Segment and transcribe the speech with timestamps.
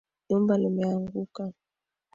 [0.29, 1.43] Jumba limeanguka